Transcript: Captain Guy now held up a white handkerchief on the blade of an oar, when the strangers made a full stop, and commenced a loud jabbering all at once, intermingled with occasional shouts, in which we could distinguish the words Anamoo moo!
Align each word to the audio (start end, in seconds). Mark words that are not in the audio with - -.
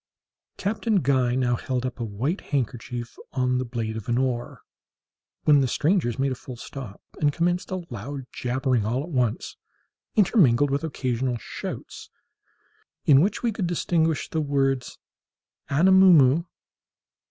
Captain 0.57 0.95
Guy 1.03 1.35
now 1.35 1.55
held 1.55 1.85
up 1.85 1.99
a 1.99 2.03
white 2.03 2.41
handkerchief 2.41 3.17
on 3.33 3.59
the 3.59 3.63
blade 3.65 3.95
of 3.95 4.09
an 4.09 4.17
oar, 4.17 4.63
when 5.43 5.59
the 5.61 5.67
strangers 5.67 6.17
made 6.17 6.31
a 6.31 6.33
full 6.33 6.55
stop, 6.55 7.03
and 7.19 7.31
commenced 7.31 7.69
a 7.69 7.85
loud 7.91 8.25
jabbering 8.31 8.83
all 8.83 9.03
at 9.03 9.09
once, 9.11 9.57
intermingled 10.15 10.71
with 10.71 10.83
occasional 10.83 11.37
shouts, 11.37 12.09
in 13.05 13.21
which 13.21 13.43
we 13.43 13.51
could 13.51 13.67
distinguish 13.67 14.27
the 14.27 14.41
words 14.41 14.97
Anamoo 15.69 16.13
moo! 16.13 16.43